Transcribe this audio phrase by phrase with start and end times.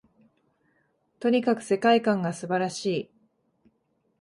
[1.19, 3.09] とにかく世界観が素晴らしい